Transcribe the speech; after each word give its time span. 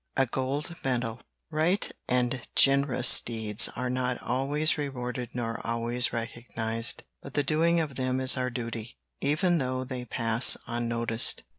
A 0.17 0.25
GOLD 0.25 0.77
MEDAL 0.83 1.21
[Right 1.51 1.91
and 2.07 2.41
generous 2.55 3.19
deeds 3.19 3.69
are 3.75 3.87
not 3.91 4.19
always 4.23 4.75
rewarded 4.75 5.29
nor 5.35 5.61
always 5.63 6.11
recognized; 6.11 7.03
but 7.21 7.35
the 7.35 7.43
doing 7.43 7.79
of 7.79 7.97
them 7.97 8.19
is 8.19 8.35
our 8.35 8.49
duty, 8.49 8.97
even 9.19 9.59
diough 9.59 9.87
they 9.89 10.05
pass 10.05 10.57
unnoticed. 10.65 11.43